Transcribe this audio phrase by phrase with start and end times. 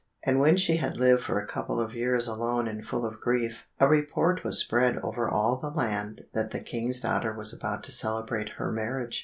[0.25, 3.67] And when she had lived for a couple of years alone and full of grief,
[3.79, 7.91] a report was spread over all the land that the King's daughter was about to
[7.91, 9.19] celebrate her marriage.